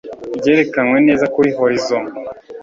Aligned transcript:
Byerekanwe 0.39 0.97
neza 1.07 1.25
kuri 1.33 1.49
horizon 1.59 2.03